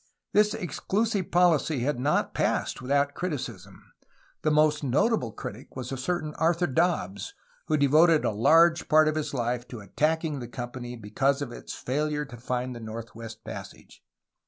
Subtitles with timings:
[0.33, 3.93] This ex clusive policy had not passed without criticism.
[4.41, 7.35] The most notable critic was a certain Arthur Dobbs,
[7.67, 11.73] who devoted a large part of his life to attacking the company because of its
[11.75, 14.01] failure to find the Northwest Passage.